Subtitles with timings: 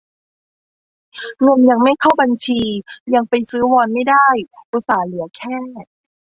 [1.41, 2.61] เงินยังไม่เข้าบัญชี
[3.13, 4.27] ยังไปซื้อวอนไม่ได้
[4.71, 5.57] อุตส่าห์เหลือแค่